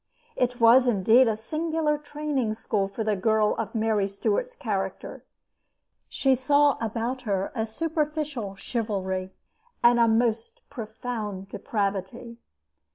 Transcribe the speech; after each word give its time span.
It 0.35 0.59
was, 0.59 0.87
indeed, 0.87 1.27
a 1.27 1.35
singular 1.35 1.99
training 1.99 2.55
school 2.55 2.87
for 2.87 3.03
a 3.03 3.15
girl 3.15 3.53
of 3.59 3.75
Mary 3.75 4.07
Stuart's 4.07 4.55
character. 4.55 5.23
She 6.09 6.33
saw 6.33 6.75
about 6.81 7.21
her 7.29 7.51
a 7.53 7.67
superficial 7.67 8.55
chivalry 8.55 9.31
and 9.83 9.99
a 9.99 10.07
most 10.07 10.61
profound 10.71 11.49
depravity. 11.49 12.37